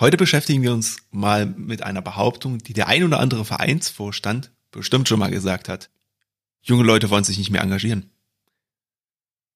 [0.00, 5.08] Heute beschäftigen wir uns mal mit einer Behauptung, die der ein oder andere Vereinsvorstand bestimmt
[5.08, 5.90] schon mal gesagt hat.
[6.62, 8.10] Junge Leute wollen sich nicht mehr engagieren.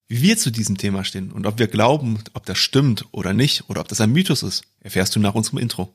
[0.09, 3.71] Wie wir zu diesem Thema stehen und ob wir glauben, ob das stimmt oder nicht
[3.71, 5.95] oder ob das ein Mythos ist, erfährst du nach unserem Intro.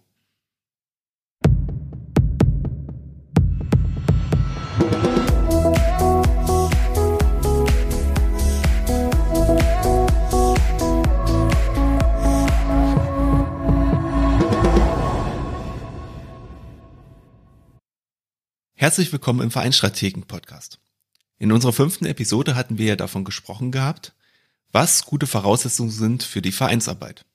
[18.79, 20.77] Herzlich willkommen im Vereinsstrategen-Podcast.
[21.39, 24.13] In unserer fünften Episode hatten wir ja davon gesprochen gehabt,
[24.71, 27.25] was gute Voraussetzungen sind für die Vereinsarbeit.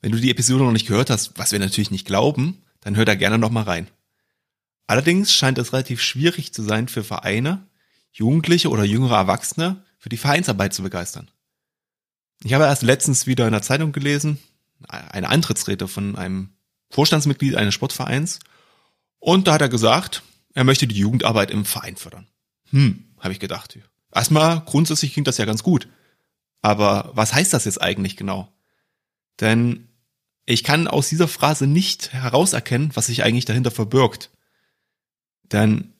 [0.00, 3.04] Wenn du die Episode noch nicht gehört hast, was wir natürlich nicht glauben, dann hör
[3.04, 3.86] da gerne nochmal rein.
[4.88, 7.68] Allerdings scheint es relativ schwierig zu sein für Vereine,
[8.10, 11.30] Jugendliche oder jüngere Erwachsene für die Vereinsarbeit zu begeistern.
[12.42, 14.38] Ich habe erst letztens wieder in der Zeitung gelesen,
[14.88, 16.48] eine Antrittsrede von einem
[16.90, 18.40] Vorstandsmitglied eines Sportvereins,
[19.20, 20.22] und da hat er gesagt,
[20.58, 22.26] er möchte die Jugendarbeit im Verein fördern.
[22.70, 23.78] Hm, habe ich gedacht.
[24.12, 25.88] Erstmal grundsätzlich klingt das ja ganz gut.
[26.62, 28.52] Aber was heißt das jetzt eigentlich genau?
[29.38, 29.86] Denn
[30.46, 34.32] ich kann aus dieser Phrase nicht herauserkennen, was sich eigentlich dahinter verbirgt.
[35.44, 35.92] Denn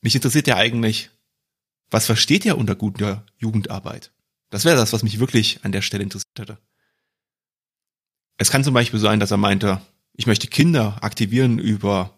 [0.00, 1.10] mich interessiert ja eigentlich,
[1.88, 4.10] was versteht er unter guter Jugendarbeit?
[4.50, 6.58] Das wäre das, was mich wirklich an der Stelle interessiert hätte.
[8.36, 9.80] Es kann zum Beispiel sein, dass er meinte,
[10.12, 12.15] ich möchte Kinder aktivieren über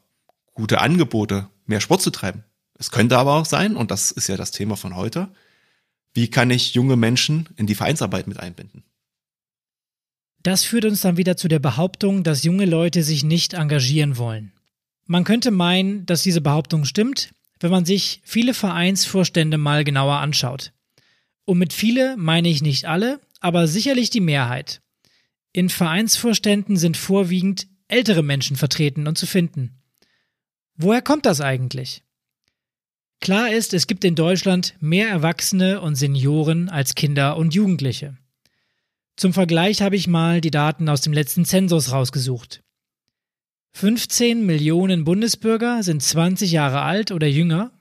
[0.58, 2.42] gute Angebote, mehr Sport zu treiben.
[2.74, 5.28] Es könnte aber auch sein, und das ist ja das Thema von heute,
[6.14, 8.82] wie kann ich junge Menschen in die Vereinsarbeit mit einbinden?
[10.42, 14.52] Das führt uns dann wieder zu der Behauptung, dass junge Leute sich nicht engagieren wollen.
[15.06, 20.72] Man könnte meinen, dass diese Behauptung stimmt, wenn man sich viele Vereinsvorstände mal genauer anschaut.
[21.44, 24.80] Und mit viele meine ich nicht alle, aber sicherlich die Mehrheit.
[25.52, 29.77] In Vereinsvorständen sind vorwiegend ältere Menschen vertreten und zu finden.
[30.80, 32.04] Woher kommt das eigentlich?
[33.20, 38.16] Klar ist, es gibt in Deutschland mehr Erwachsene und Senioren als Kinder und Jugendliche.
[39.16, 42.62] Zum Vergleich habe ich mal die Daten aus dem letzten Zensus rausgesucht.
[43.72, 47.72] 15 Millionen Bundesbürger sind 20 Jahre alt oder jünger,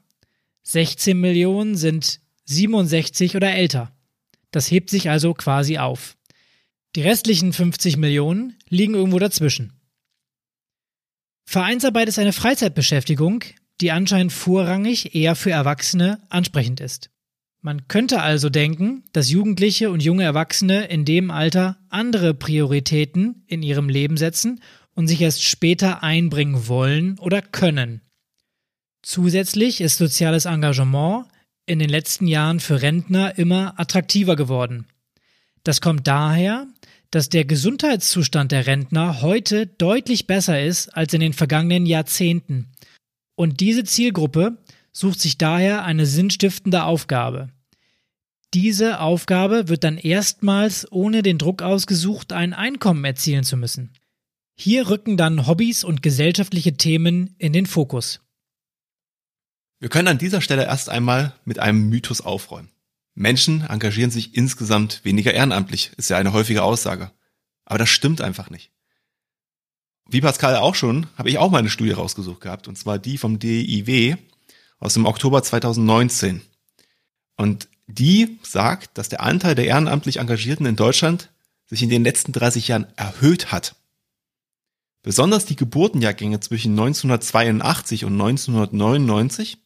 [0.64, 3.92] 16 Millionen sind 67 oder älter.
[4.50, 6.18] Das hebt sich also quasi auf.
[6.96, 9.77] Die restlichen 50 Millionen liegen irgendwo dazwischen.
[11.50, 13.42] Vereinsarbeit ist eine Freizeitbeschäftigung,
[13.80, 17.10] die anscheinend vorrangig eher für Erwachsene ansprechend ist.
[17.62, 23.64] Man könnte also denken, dass Jugendliche und junge Erwachsene in dem Alter andere Prioritäten in
[23.64, 24.62] ihrem Leben setzen
[24.94, 28.02] und sich erst später einbringen wollen oder können.
[29.02, 31.28] Zusätzlich ist soziales Engagement
[31.66, 34.86] in den letzten Jahren für Rentner immer attraktiver geworden.
[35.64, 36.68] Das kommt daher,
[37.12, 42.68] dass der Gesundheitszustand der Rentner heute deutlich besser ist als in den vergangenen Jahrzehnten.
[43.36, 44.58] Und diese Zielgruppe
[44.92, 47.50] sucht sich daher eine sinnstiftende Aufgabe.
[48.54, 53.92] Diese Aufgabe wird dann erstmals ohne den Druck ausgesucht, ein Einkommen erzielen zu müssen.
[54.56, 58.22] Hier rücken dann Hobbys und gesellschaftliche Themen in den Fokus.
[59.80, 62.70] Wir können an dieser Stelle erst einmal mit einem Mythos aufräumen.
[63.18, 67.12] Menschen engagieren sich insgesamt weniger ehrenamtlich, ist ja eine häufige Aussage.
[67.66, 68.72] Aber das stimmt einfach nicht.
[70.08, 73.18] Wie Pascal auch schon, habe ich auch mal eine Studie rausgesucht gehabt, und zwar die
[73.18, 74.18] vom DIW
[74.78, 76.42] aus dem Oktober 2019.
[77.36, 81.32] Und die sagt, dass der Anteil der ehrenamtlich Engagierten in Deutschland
[81.66, 83.76] sich in den letzten 30 Jahren erhöht hat.
[85.02, 89.58] Besonders die Geburtenjahrgänge zwischen 1982 und 1999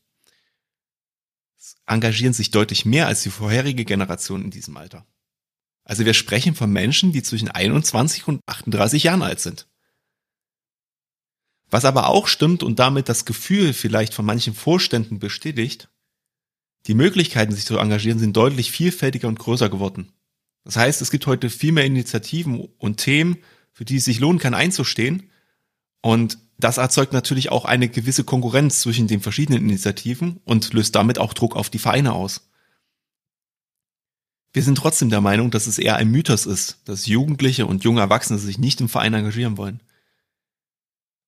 [1.85, 5.05] engagieren sich deutlich mehr als die vorherige Generation in diesem Alter.
[5.83, 9.67] Also wir sprechen von Menschen, die zwischen 21 und 38 Jahren alt sind.
[11.69, 15.89] Was aber auch stimmt und damit das Gefühl vielleicht von manchen Vorständen bestätigt,
[16.87, 20.11] die Möglichkeiten, sich zu engagieren, sind deutlich vielfältiger und größer geworden.
[20.63, 23.38] Das heißt, es gibt heute viel mehr Initiativen und Themen,
[23.71, 25.29] für die es sich lohnen kann einzustehen.
[26.01, 31.19] Und das erzeugt natürlich auch eine gewisse Konkurrenz zwischen den verschiedenen Initiativen und löst damit
[31.19, 32.50] auch Druck auf die Vereine aus.
[34.54, 38.02] Wir sind trotzdem der Meinung, dass es eher ein Mythos ist, dass Jugendliche und junge
[38.02, 39.81] Erwachsene sich nicht im Verein engagieren wollen.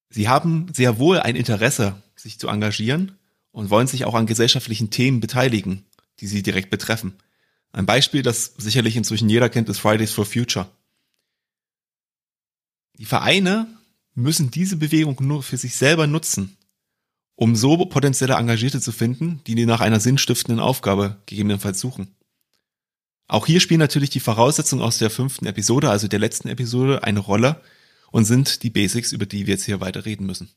[0.09, 3.17] Sie haben sehr wohl ein Interesse, sich zu engagieren
[3.51, 5.85] und wollen sich auch an gesellschaftlichen Themen beteiligen,
[6.19, 7.15] die sie direkt betreffen.
[7.71, 10.69] Ein Beispiel, das sicherlich inzwischen jeder kennt, ist Fridays for Future.
[12.99, 13.67] Die Vereine
[14.15, 16.57] müssen diese Bewegung nur für sich selber nutzen,
[17.35, 22.15] um so potenzielle Engagierte zu finden, die nach einer sinnstiftenden Aufgabe gegebenenfalls suchen.
[23.27, 27.19] Auch hier spielen natürlich die Voraussetzungen aus der fünften Episode, also der letzten Episode, eine
[27.19, 27.61] Rolle.
[28.11, 30.51] und sind die Basics, über die wir jetzt hier weiter reden müssen.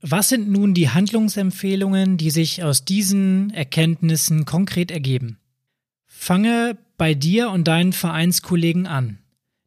[0.00, 5.38] Was sind nun die Handlungsempfehlungen, die sich aus diesen Erkenntnissen konkret ergeben?
[6.06, 9.18] Fange bei dir und deinen Vereinskollegen an.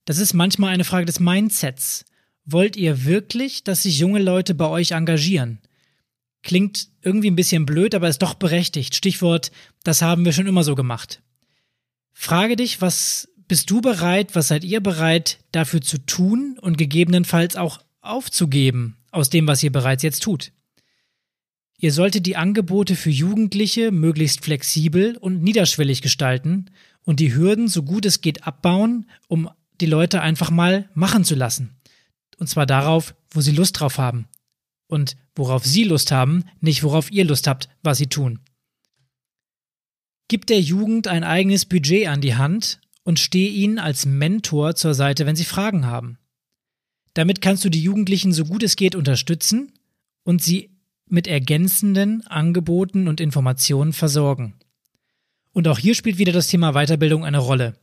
[0.06, 2.06] Das ist manchmal eine Frage des Mindsets.
[2.46, 5.60] Wollt ihr wirklich, dass sich junge Leute bei euch engagieren?
[6.44, 8.96] Klingt irgendwie ein bisschen blöd, aber ist doch berechtigt.
[8.96, 9.52] Stichwort,
[9.84, 11.24] das haben wir schon immer so gemacht.
[12.14, 17.56] Frage dich, was bist du bereit, was seid ihr bereit dafür zu tun und gegebenenfalls
[17.56, 20.52] auch aufzugeben aus dem, was ihr bereits jetzt tut?
[21.78, 26.72] Ihr solltet die Angebote für Jugendliche möglichst flexibel und niederschwellig gestalten
[27.04, 29.50] und die Hürden so gut es geht abbauen, um
[29.82, 31.75] die Leute einfach mal machen zu lassen.
[32.38, 34.28] Und zwar darauf, wo sie Lust drauf haben.
[34.88, 38.40] Und worauf sie Lust haben, nicht worauf ihr Lust habt, was sie tun.
[40.28, 44.94] Gib der Jugend ein eigenes Budget an die Hand und steh ihnen als Mentor zur
[44.94, 46.18] Seite, wenn sie Fragen haben.
[47.14, 49.72] Damit kannst du die Jugendlichen so gut es geht unterstützen
[50.24, 50.72] und sie
[51.08, 54.56] mit ergänzenden Angeboten und Informationen versorgen.
[55.54, 57.76] Und auch hier spielt wieder das Thema Weiterbildung eine Rolle.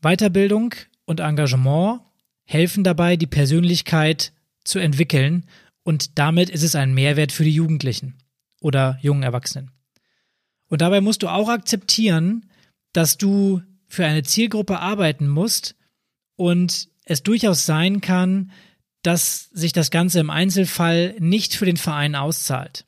[0.00, 0.74] Weiterbildung
[1.04, 2.00] und Engagement
[2.44, 4.32] helfen dabei, die Persönlichkeit
[4.64, 5.46] zu entwickeln
[5.82, 8.14] und damit ist es ein Mehrwert für die Jugendlichen
[8.60, 9.70] oder jungen Erwachsenen.
[10.68, 12.48] Und dabei musst du auch akzeptieren,
[12.92, 15.74] dass du für eine Zielgruppe arbeiten musst
[16.36, 18.52] und es durchaus sein kann,
[19.02, 22.86] dass sich das Ganze im Einzelfall nicht für den Verein auszahlt.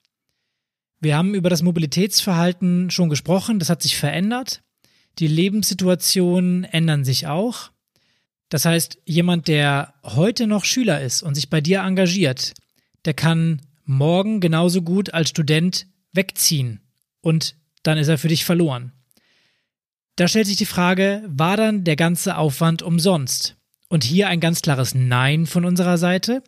[1.01, 4.63] Wir haben über das Mobilitätsverhalten schon gesprochen, das hat sich verändert.
[5.19, 7.71] Die Lebenssituationen ändern sich auch.
[8.55, 12.55] Das heißt, jemand, der heute noch Schüler ist und sich bei dir engagiert,
[13.05, 16.79] der kann morgen genauso gut als Student wegziehen
[17.21, 18.93] und dann ist er für dich verloren.
[20.15, 23.57] Da stellt sich die Frage, war dann der ganze Aufwand umsonst?
[23.89, 26.41] Und hier ein ganz klares Nein von unserer Seite,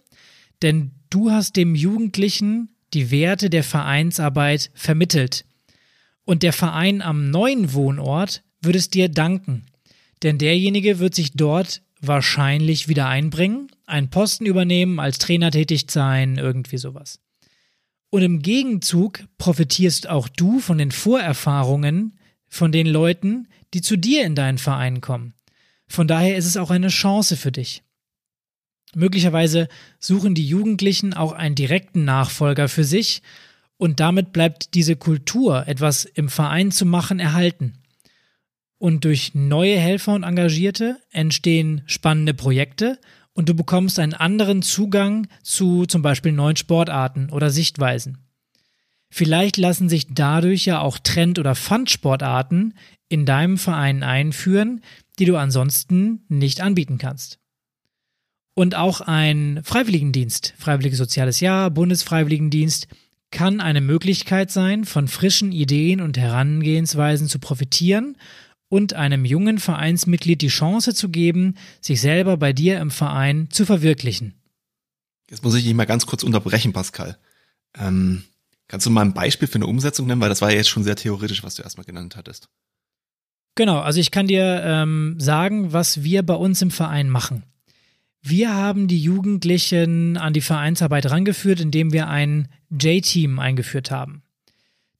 [0.62, 5.44] denn du hast dem Jugendlichen die Werte der Vereinsarbeit vermittelt.
[6.24, 9.66] Und der Verein am neuen Wohnort würde es dir danken,
[10.22, 16.36] denn derjenige wird sich dort wahrscheinlich wieder einbringen, einen Posten übernehmen, als Trainer tätig sein,
[16.36, 17.20] irgendwie sowas.
[18.10, 24.24] Und im Gegenzug profitierst auch du von den Vorerfahrungen von den Leuten, die zu dir
[24.24, 25.34] in deinen Verein kommen.
[25.88, 27.82] Von daher ist es auch eine Chance für dich.
[28.94, 29.68] Möglicherweise
[29.98, 33.22] suchen die Jugendlichen auch einen direkten Nachfolger für sich
[33.76, 37.74] und damit bleibt diese Kultur, etwas im Verein zu machen, erhalten.
[38.78, 42.98] Und durch neue Helfer und Engagierte entstehen spannende Projekte
[43.32, 48.18] und du bekommst einen anderen Zugang zu zum Beispiel neuen Sportarten oder Sichtweisen.
[49.10, 52.74] Vielleicht lassen sich dadurch ja auch Trend- oder Fun-Sportarten
[53.08, 54.82] in deinem Verein einführen,
[55.18, 57.38] die du ansonsten nicht anbieten kannst.
[58.54, 62.88] Und auch ein Freiwilligendienst, Freiwilliges Soziales Jahr, Bundesfreiwilligendienst,
[63.30, 68.16] kann eine Möglichkeit sein, von frischen Ideen und Herangehensweisen zu profitieren
[68.68, 73.64] und einem jungen Vereinsmitglied die Chance zu geben, sich selber bei dir im Verein zu
[73.64, 74.34] verwirklichen.
[75.30, 77.18] Jetzt muss ich dich mal ganz kurz unterbrechen, Pascal.
[77.78, 78.24] Ähm,
[78.68, 80.20] kannst du mal ein Beispiel für eine Umsetzung nennen?
[80.20, 82.48] Weil das war ja jetzt schon sehr theoretisch, was du erstmal genannt hattest.
[83.56, 87.44] Genau, also ich kann dir ähm, sagen, was wir bei uns im Verein machen.
[88.20, 94.22] Wir haben die Jugendlichen an die Vereinsarbeit rangeführt, indem wir ein J-Team eingeführt haben.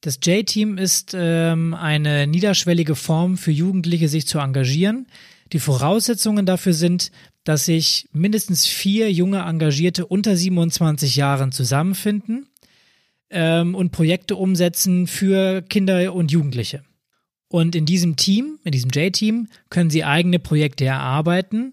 [0.07, 5.09] Das J-Team ist ähm, eine niederschwellige Form für Jugendliche, sich zu engagieren.
[5.53, 7.11] Die Voraussetzungen dafür sind,
[7.43, 12.47] dass sich mindestens vier junge Engagierte unter 27 Jahren zusammenfinden
[13.31, 16.85] ähm, und Projekte umsetzen für Kinder und Jugendliche.
[17.49, 21.73] Und in diesem Team, in diesem J-Team, können sie eigene Projekte erarbeiten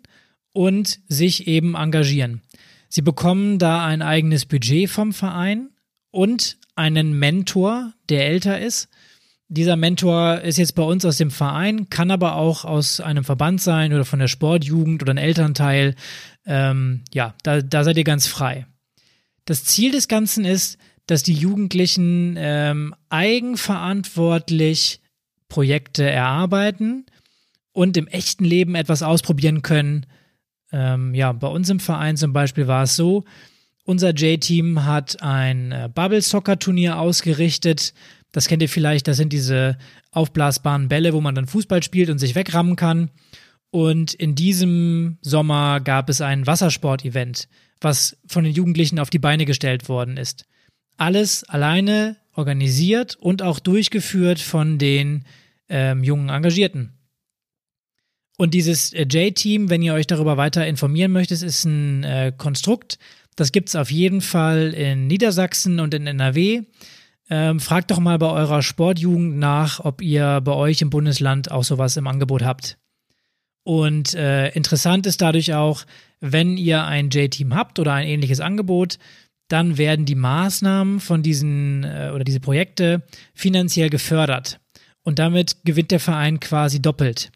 [0.53, 2.41] und sich eben engagieren.
[2.89, 5.69] Sie bekommen da ein eigenes Budget vom Verein
[6.09, 8.89] und einen Mentor, der älter ist.
[9.47, 13.61] Dieser Mentor ist jetzt bei uns aus dem Verein, kann aber auch aus einem Verband
[13.61, 15.95] sein oder von der Sportjugend oder ein Elternteil.
[16.45, 18.65] Ähm, ja, da, da seid ihr ganz frei.
[19.45, 25.01] Das Ziel des Ganzen ist, dass die Jugendlichen ähm, eigenverantwortlich
[25.49, 27.05] Projekte erarbeiten
[27.73, 30.05] und im echten Leben etwas ausprobieren können.
[30.71, 33.25] Ähm, ja, bei uns im Verein zum Beispiel war es so,
[33.83, 37.93] unser J-Team hat ein äh, Bubble-Soccer-Turnier ausgerichtet.
[38.31, 39.77] Das kennt ihr vielleicht, das sind diese
[40.11, 43.11] aufblasbaren Bälle, wo man dann Fußball spielt und sich wegrammen kann.
[43.69, 47.47] Und in diesem Sommer gab es ein Wassersport-Event,
[47.81, 50.45] was von den Jugendlichen auf die Beine gestellt worden ist.
[50.97, 55.25] Alles alleine organisiert und auch durchgeführt von den
[55.69, 56.93] ähm, jungen Engagierten.
[58.37, 62.97] Und dieses äh, J-Team, wenn ihr euch darüber weiter informieren möchtet, ist ein äh, Konstrukt.
[63.35, 66.63] Das gibt's auf jeden Fall in Niedersachsen und in NRW.
[67.29, 71.63] Ähm, fragt doch mal bei eurer Sportjugend nach, ob ihr bei euch im Bundesland auch
[71.63, 72.77] sowas im Angebot habt.
[73.63, 75.85] Und äh, interessant ist dadurch auch,
[76.19, 78.97] wenn ihr ein J-Team habt oder ein ähnliches Angebot,
[79.47, 84.59] dann werden die Maßnahmen von diesen äh, oder diese Projekte finanziell gefördert.
[85.03, 87.31] Und damit gewinnt der Verein quasi doppelt.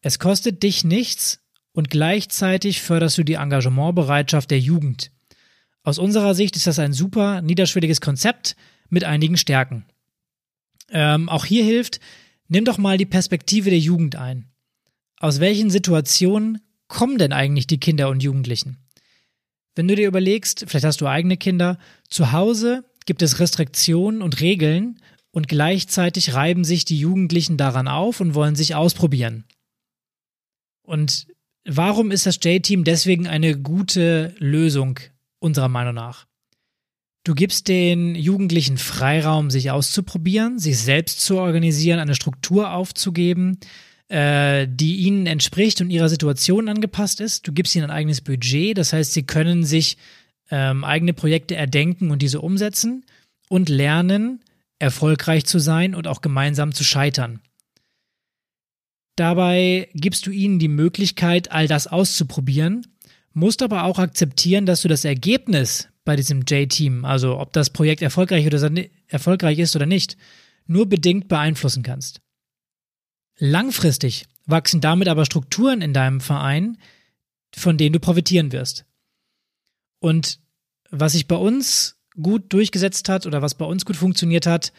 [0.00, 1.40] Es kostet dich nichts
[1.72, 5.10] und gleichzeitig förderst du die Engagementbereitschaft der Jugend.
[5.84, 8.56] Aus unserer Sicht ist das ein super niederschwelliges Konzept
[8.88, 9.84] mit einigen Stärken.
[10.90, 12.00] Ähm, auch hier hilft,
[12.48, 14.48] nimm doch mal die Perspektive der Jugend ein.
[15.18, 18.78] Aus welchen Situationen kommen denn eigentlich die Kinder und Jugendlichen?
[19.74, 24.40] Wenn du dir überlegst, vielleicht hast du eigene Kinder, zu Hause gibt es Restriktionen und
[24.40, 25.00] Regeln
[25.32, 29.44] und gleichzeitig reiben sich die Jugendlichen daran auf und wollen sich ausprobieren.
[30.82, 31.26] Und
[31.66, 35.00] warum ist das J-Team deswegen eine gute Lösung
[35.38, 36.26] unserer Meinung nach?
[37.24, 43.58] Du gibst den Jugendlichen Freiraum, sich auszuprobieren, sich selbst zu organisieren, eine Struktur aufzugeben,
[44.08, 47.48] äh, die ihnen entspricht und ihrer Situation angepasst ist.
[47.48, 49.96] Du gibst ihnen ein eigenes Budget, das heißt, sie können sich
[50.50, 53.06] ähm, eigene Projekte erdenken und diese umsetzen
[53.48, 54.44] und lernen,
[54.78, 57.40] erfolgreich zu sein und auch gemeinsam zu scheitern.
[59.16, 62.86] Dabei gibst du ihnen die Möglichkeit, all das auszuprobieren,
[63.34, 68.02] musst aber auch akzeptieren, dass du das Ergebnis bei diesem J-Team, also ob das Projekt
[68.02, 68.70] erfolgreich, oder
[69.08, 70.16] erfolgreich ist oder nicht,
[70.66, 72.20] nur bedingt beeinflussen kannst.
[73.38, 76.78] Langfristig wachsen damit aber Strukturen in deinem Verein,
[77.54, 78.84] von denen du profitieren wirst.
[79.98, 80.38] Und
[80.90, 84.72] was sich bei uns gut durchgesetzt hat oder was bei uns gut funktioniert hat,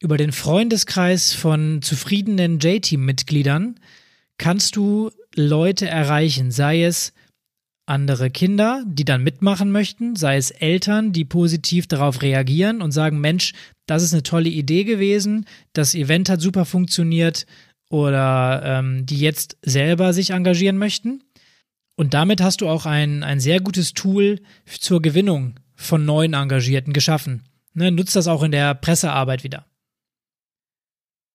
[0.00, 3.78] über den Freundeskreis von zufriedenen J-Team-Mitgliedern
[4.36, 7.12] kannst du Leute erreichen, sei es
[7.86, 13.20] andere Kinder, die dann mitmachen möchten, sei es Eltern, die positiv darauf reagieren und sagen,
[13.20, 13.52] Mensch,
[13.86, 17.46] das ist eine tolle Idee gewesen, das Event hat super funktioniert,
[17.92, 21.22] oder ähm, die jetzt selber sich engagieren möchten.
[21.94, 26.94] Und damit hast du auch ein, ein sehr gutes Tool zur Gewinnung von neuen Engagierten
[26.94, 27.42] geschaffen.
[27.74, 29.66] Ne, nutzt das auch in der Pressearbeit wieder.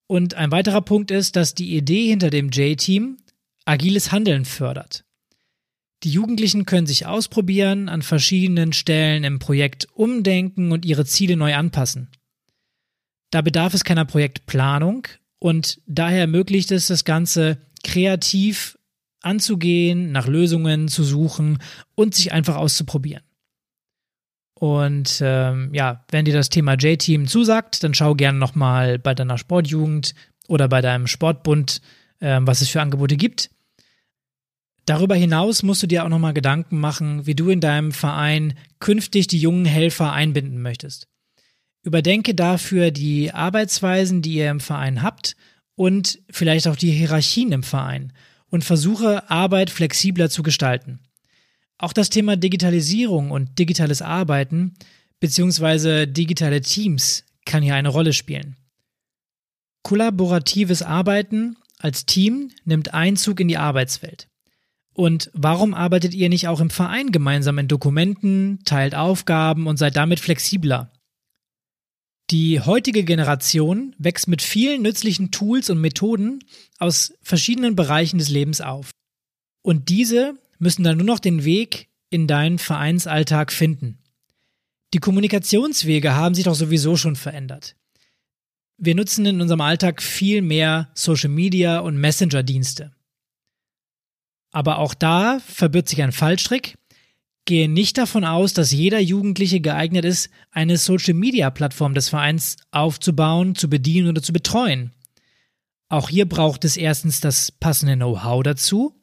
[0.08, 3.18] Und ein weiterer Punkt ist, dass die Idee hinter dem J-Team
[3.64, 5.04] agiles Handeln fördert.
[6.04, 11.54] Die Jugendlichen können sich ausprobieren, an verschiedenen Stellen im Projekt umdenken und ihre Ziele neu
[11.54, 12.08] anpassen.
[13.30, 15.06] Da bedarf es keiner Projektplanung
[15.38, 18.78] und daher ermöglicht es das Ganze kreativ
[19.20, 21.58] anzugehen, nach Lösungen zu suchen
[21.94, 23.22] und sich einfach auszuprobieren.
[24.54, 29.38] Und ähm, ja, wenn dir das Thema J-Team zusagt, dann schau gerne nochmal bei deiner
[29.38, 30.14] Sportjugend
[30.48, 31.80] oder bei deinem Sportbund,
[32.20, 33.50] ähm, was es für Angebote gibt.
[34.88, 39.26] Darüber hinaus musst du dir auch nochmal Gedanken machen, wie du in deinem Verein künftig
[39.26, 41.08] die jungen Helfer einbinden möchtest.
[41.82, 45.36] Überdenke dafür die Arbeitsweisen, die ihr im Verein habt
[45.74, 48.14] und vielleicht auch die Hierarchien im Verein
[48.48, 51.00] und versuche Arbeit flexibler zu gestalten.
[51.76, 54.72] Auch das Thema Digitalisierung und digitales Arbeiten
[55.20, 56.06] bzw.
[56.06, 58.56] digitale Teams kann hier eine Rolle spielen.
[59.82, 64.28] Kollaboratives Arbeiten als Team nimmt Einzug in die Arbeitswelt.
[64.98, 69.94] Und warum arbeitet ihr nicht auch im Verein gemeinsam in Dokumenten, teilt Aufgaben und seid
[69.94, 70.92] damit flexibler?
[72.30, 76.40] Die heutige Generation wächst mit vielen nützlichen Tools und Methoden
[76.80, 78.90] aus verschiedenen Bereichen des Lebens auf.
[79.62, 84.02] Und diese müssen dann nur noch den Weg in deinen Vereinsalltag finden.
[84.94, 87.76] Die Kommunikationswege haben sich doch sowieso schon verändert.
[88.78, 92.97] Wir nutzen in unserem Alltag viel mehr Social Media und Messenger-Dienste.
[94.50, 96.76] Aber auch da verbirgt sich ein Fallstrick,
[97.44, 103.70] gehe nicht davon aus, dass jeder Jugendliche geeignet ist, eine Social-Media-Plattform des Vereins aufzubauen, zu
[103.70, 104.92] bedienen oder zu betreuen.
[105.88, 108.94] Auch hier braucht es erstens das passende Know-how dazu,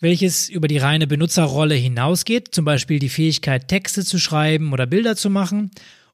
[0.00, 5.16] welches über die reine Benutzerrolle hinausgeht, zum Beispiel die Fähigkeit, Texte zu schreiben oder Bilder
[5.16, 5.70] zu machen.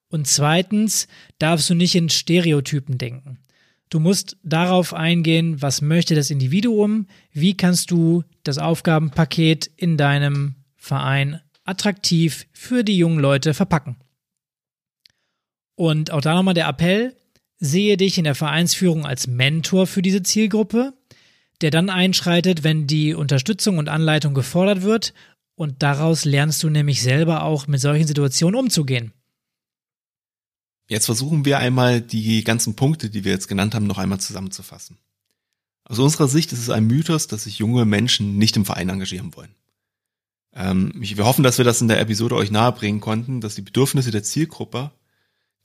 [0.09, 3.44] Und zweitens darfst du nicht in Stereotypen denken.
[3.91, 10.57] Du musst darauf eingehen, was möchte das Individuum, wie kannst du das Aufgabenpaket in deinem
[10.77, 13.97] Verein attraktiv für die jungen Leute verpacken.
[15.77, 17.17] Und auch da nochmal der Appell,
[17.59, 20.93] sehe dich in der Vereinsführung als Mentor für diese Zielgruppe,
[21.61, 25.15] der dann einschreitet, wenn die Unterstützung und Anleitung gefordert wird
[25.55, 29.13] und daraus lernst du nämlich selber auch mit solchen Situationen umzugehen.
[30.87, 34.99] Jetzt versuchen wir einmal die ganzen Punkte, die wir jetzt genannt haben, noch einmal zusammenzufassen.
[35.85, 39.35] Aus unserer Sicht ist es ein Mythos, dass sich junge Menschen nicht im Verein engagieren
[39.35, 39.55] wollen.
[40.55, 44.11] Ähm, wir hoffen, dass wir das in der Episode euch nahebringen konnten, dass die Bedürfnisse
[44.11, 44.93] der Zielgruppe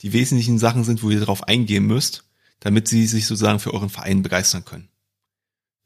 [0.02, 2.24] die wesentlichen Sachen sind, wo ihr darauf eingehen müsst,
[2.60, 4.90] damit sie sich sozusagen für euren Verein begeistern können.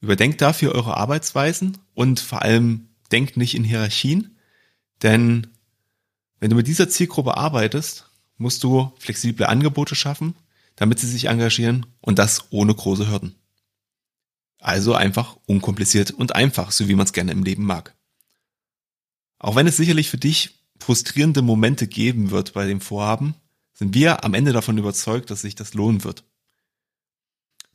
[0.01, 4.37] Überdenkt dafür eure Arbeitsweisen und vor allem denkt nicht in Hierarchien,
[5.01, 5.47] denn
[6.39, 10.35] wenn du mit dieser Zielgruppe arbeitest, musst du flexible Angebote schaffen,
[10.75, 13.35] damit sie sich engagieren und das ohne große Hürden.
[14.59, 17.95] Also einfach unkompliziert und einfach, so wie man es gerne im Leben mag.
[19.37, 23.35] Auch wenn es sicherlich für dich frustrierende Momente geben wird bei dem Vorhaben,
[23.73, 26.23] sind wir am Ende davon überzeugt, dass sich das lohnen wird.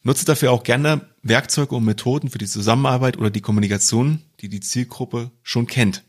[0.03, 4.61] Nutze dafür auch gerne Werkzeuge und Methoden für die Zusammenarbeit oder die Kommunikation, die die
[4.61, 6.05] Zielgruppe schon kennt.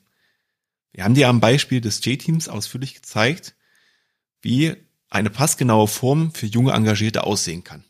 [0.91, 3.55] Wir haben dir am Beispiel des J-Teams ausführlich gezeigt,
[4.41, 4.75] wie
[5.09, 7.83] eine passgenaue Form für junge Engagierte aussehen kann.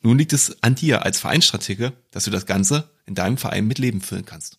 [0.00, 3.78] Nun liegt es an dir als Vereinsstratege, dass du das Ganze in deinem Verein mit
[3.78, 4.58] Leben füllen kannst.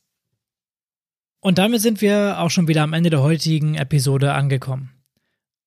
[1.41, 4.91] Und damit sind wir auch schon wieder am Ende der heutigen Episode angekommen.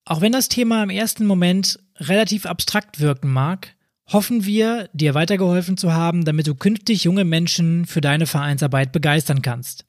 [0.05, 3.75] Auch wenn das Thema im ersten Moment relativ abstrakt wirken mag,
[4.13, 9.41] hoffen wir, dir weitergeholfen zu haben, damit du künftig junge Menschen für deine Vereinsarbeit begeistern
[9.41, 9.87] kannst.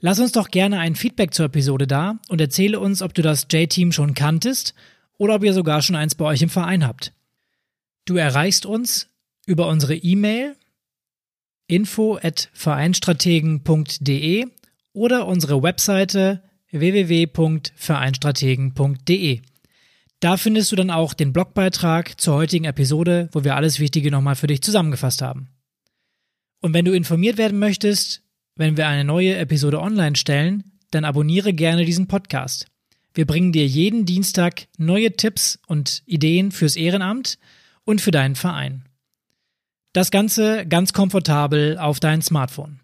[0.00, 3.46] Lass uns doch gerne ein Feedback zur Episode da und erzähle uns, ob du das
[3.50, 4.72] J-Team schon kanntest
[5.18, 7.12] oder ob ihr sogar schon eins bei euch im Verein habt.
[8.06, 9.10] Du erreichst uns
[9.46, 10.56] über unsere E-Mail
[11.66, 14.46] info at vereinstrategen.de
[14.92, 19.40] oder unsere Webseite www.vereinstrategen.de.
[20.20, 24.36] Da findest du dann auch den Blogbeitrag zur heutigen Episode, wo wir alles Wichtige nochmal
[24.36, 25.48] für dich zusammengefasst haben.
[26.60, 28.22] Und wenn du informiert werden möchtest,
[28.60, 32.66] wenn wir eine neue Episode online stellen, dann abonniere gerne diesen Podcast.
[33.14, 37.38] Wir bringen dir jeden Dienstag neue Tipps und Ideen fürs Ehrenamt
[37.84, 38.84] und für deinen Verein.
[39.94, 42.80] Das Ganze ganz komfortabel auf dein Smartphone.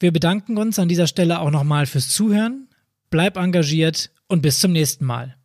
[0.00, 2.66] Wir bedanken uns an dieser Stelle auch nochmal fürs Zuhören,
[3.10, 5.37] bleib engagiert und bis zum nächsten Mal.